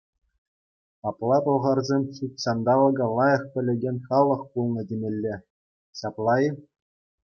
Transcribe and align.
Апла 1.09 1.37
пӑлхарсем 1.47 2.01
ҫутҫанталӑка 2.15 3.05
лайӑх 3.19 3.43
пӗлекен 3.57 3.97
халӑх 4.09 4.41
пулнӑ 4.57 4.81
темелле, 4.93 5.35
ҫапла-и? 6.01 6.49